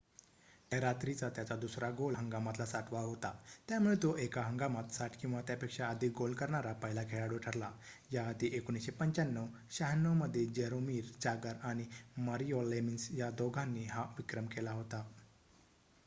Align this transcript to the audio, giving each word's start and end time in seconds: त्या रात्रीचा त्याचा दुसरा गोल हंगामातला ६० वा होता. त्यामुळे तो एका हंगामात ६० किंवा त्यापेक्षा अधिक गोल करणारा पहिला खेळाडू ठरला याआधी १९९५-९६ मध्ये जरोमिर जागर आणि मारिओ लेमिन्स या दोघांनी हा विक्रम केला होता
त्या 0.71 0.79
रात्रीचा 0.81 1.27
त्याचा 1.29 1.55
दुसरा 1.55 1.89
गोल 1.97 2.15
हंगामातला 2.15 2.65
६० 2.67 2.91
वा 2.91 2.99
होता. 3.01 3.31
त्यामुळे 3.69 3.95
तो 4.03 4.15
एका 4.17 4.41
हंगामात 4.43 4.89
६० 4.91 5.17
किंवा 5.19 5.41
त्यापेक्षा 5.47 5.87
अधिक 5.87 6.13
गोल 6.17 6.33
करणारा 6.35 6.71
पहिला 6.79 7.03
खेळाडू 7.09 7.37
ठरला 7.39 7.71
याआधी 8.11 8.49
१९९५-९६ 8.59 10.13
मध्ये 10.15 10.45
जरोमिर 10.55 11.11
जागर 11.21 11.55
आणि 11.63 11.85
मारिओ 12.21 12.63
लेमिन्स 12.69 13.09
या 13.13 13.29
दोघांनी 13.37 13.83
हा 13.87 14.03
विक्रम 14.17 14.45
केला 14.47 14.71
होता 14.73 15.03